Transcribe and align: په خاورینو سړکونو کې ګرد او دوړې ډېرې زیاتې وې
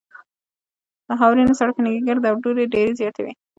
په 1.07 1.13
خاورینو 1.19 1.57
سړکونو 1.59 1.89
کې 1.93 2.05
ګرد 2.07 2.23
او 2.29 2.35
دوړې 2.43 2.65
ډېرې 2.73 2.91
زیاتې 2.99 3.21
وې 3.23 3.33